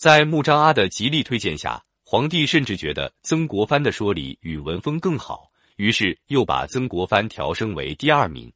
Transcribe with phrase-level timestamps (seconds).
[0.00, 8.50] 在穆彰阿的极力推荐下，皇帝甚至觉得曾国藩的说理与文风更好，于是又把曾国藩调升为第二名。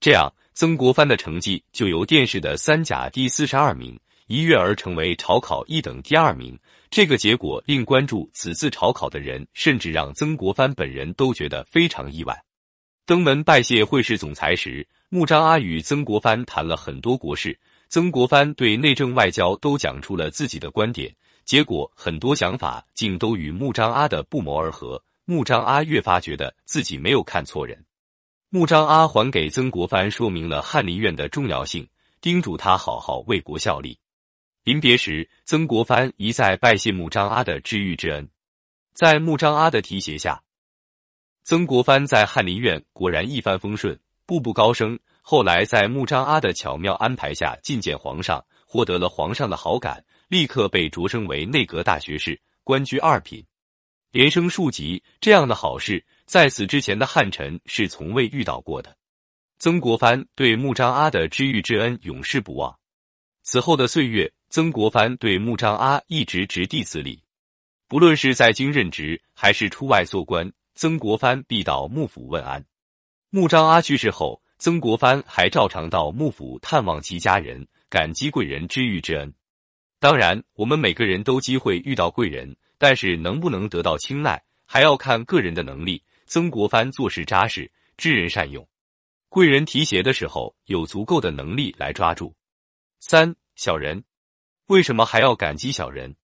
[0.00, 6.58] 这样，曾国藩的成绩就由殿试的三甲第四十二名一跃而成为朝考一等第二名。
[6.90, 12.36] 这个结果令关注此次朝考的人，甚至让曾国藩本人都觉得非常意外。
[13.06, 17.56] 登门拜谢会试总裁时，穆彰阿与曾国藩谈了很多国事，
[17.92, 21.14] 曾国藩对内政外交都讲出了自己的观点，
[21.44, 25.04] 结果很多想法竟都与穆彰阿的不谋而合。
[25.26, 27.84] 穆彰阿越发觉得自己没有看错人。
[28.48, 31.86] 穆彰阿还给曾国藩说明了翰林院的重要性，
[32.22, 33.98] 叮嘱他好好为国效力。
[34.64, 38.26] 临别时，曾国藩一再拜谢穆彰阿的知遇之恩。
[38.94, 40.42] 在穆彰阿的提携下，
[41.44, 44.98] 曾国藩在翰林院果然一帆风顺，步步高升。
[45.22, 53.42] 后来在穆彰阿的巧妙安排下，觐见皇上，获得了皇上的好感，立刻被擢升为内阁大学士，官居二品，
[54.10, 55.02] 连升数级。
[55.20, 58.94] 这样的好事，在此之前的汉臣是从未遇到过的。
[59.58, 62.76] 曾国藩对穆彰阿的知遇之恩永世不忘。
[63.42, 64.30] 此后的岁月。
[64.52, 67.24] 曾国藩对穆彰阿一直执弟子礼，
[67.88, 72.62] 不论是在京任职还是出外做官，曾国藩必到幕府问安。
[73.30, 79.34] 穆彰阿去世后，曾国藩还照常到幕府探望其家人，感激贵人知遇之恩。
[79.98, 86.00] 当然，我们每个人都机会遇到贵人，但是能不能得到青睐，还要看个人的能力。
[86.26, 88.64] 曾国藩做事扎实，知人善用，
[89.28, 92.32] 贵人提携的时候有足够的能力来抓住。
[93.00, 94.04] 三小人。
[94.66, 96.14] 为什么还要感激小人？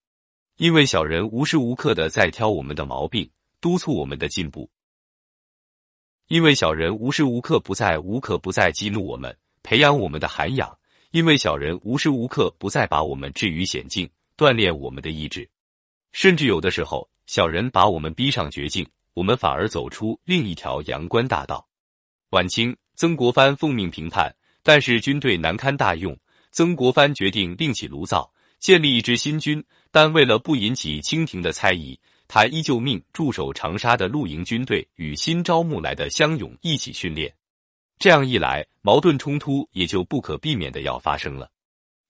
[0.58, 3.28] 因为小人无时无刻的在挑我们的毛病，
[3.60, 4.70] 督促我们的进步；
[6.28, 10.68] 因为小人无时无刻不在无可不在激怒我们，培养我们的涵养；
[11.10, 15.48] 因为小人无时无刻不在把我们置于险境，锻炼我们的意志。
[16.12, 21.66] 甚至有的时候，小人把我们逼上绝境，我们反而走出另一条阳关大道。
[22.28, 26.14] 晚清，曾国藩奉命平叛，但是军队难堪大用，
[26.50, 28.30] 曾国藩决定另起炉灶。
[28.60, 31.98] 建立一支新军，但为了不引起清廷的猜疑，
[32.28, 37.34] 他依旧命驻守长沙的陆营军队与新招募来的乡勇一起训练。
[37.98, 41.50] 这样一来，矛盾冲突也就不可避免的要发生了。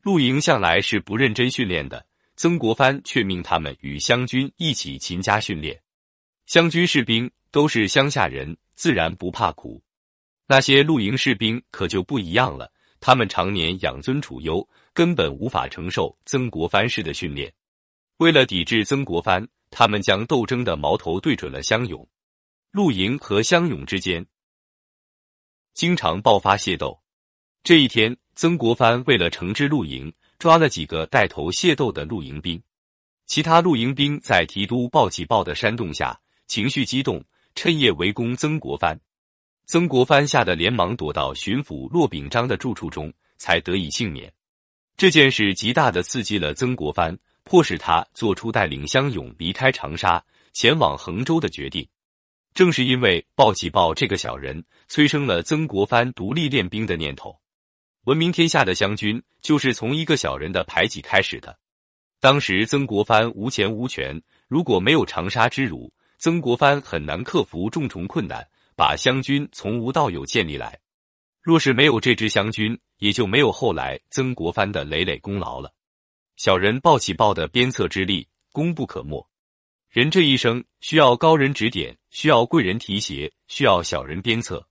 [0.02, 2.04] 陆营向来是不认真训练的，
[2.36, 5.80] 曾国藩却命他们与湘军一起勤加训练。
[6.46, 9.82] 湘军士兵都是乡下人，自然不怕苦。
[10.46, 14.68] 那些陆营士兵可就不一样了，他们常年养尊处优。
[14.94, 17.52] 根本无法承受曾国藩式的训练。
[18.16, 22.06] 为了抵制曾国藩，他们将斗争的矛头对准了乡勇、
[22.70, 24.26] 陆营和乡勇之间，
[25.74, 27.00] 经常爆发械斗。
[27.62, 32.62] 这一天，曾国藩为了惩治陆营，抓了几个带头械斗的陆营兵。
[33.26, 37.22] 其他陆营兵在提督鲍起报的煽动下，情绪激动，
[37.54, 38.98] 趁夜围攻曾国藩。
[39.66, 44.32] 曾国藩吓得连忙躲到巡抚骆秉章的住处中，才得以幸免。
[44.96, 50.22] 这件事极大的刺激了曾国藩，迫使他做出带领乡勇离开长沙，
[50.52, 51.88] 前往衡州的决定。
[52.52, 57.34] 正是因为鲍起豹这个小人，催生了曾国藩独立练兵的念头。
[58.04, 61.58] 闻名天下的湘军，就是从一个小人的排挤开始的。
[62.20, 70.78] 当时曾国藩无钱无权，如果没有长沙之辱，曾国藩很难克服重重困难，把湘军从无到有建立来。
[71.40, 75.72] 若是没有这支湘军，也就没有后来曾国藩的累累功劳了。
[76.38, 79.28] 小人抱起抱的鞭策之力，功不可没。
[79.90, 84.64] 人这一生需要高人指点，需要贵人提携，需要小人鞭策。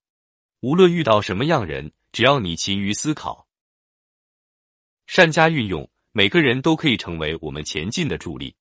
[0.62, 3.50] 无论遇到什么样人，只要你勤于思考，
[5.08, 8.56] 善加运用，每个人都可以成为我们前进的助力。